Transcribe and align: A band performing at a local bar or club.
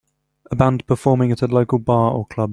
A 0.49 0.55
band 0.55 0.87
performing 0.87 1.31
at 1.31 1.43
a 1.43 1.47
local 1.47 1.77
bar 1.77 2.13
or 2.13 2.25
club. 2.25 2.49